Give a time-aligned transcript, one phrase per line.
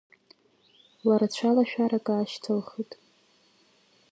[1.05, 2.91] Лара цәалашәарак аашьҭылхит.